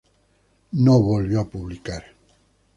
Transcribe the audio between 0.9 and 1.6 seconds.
volvió a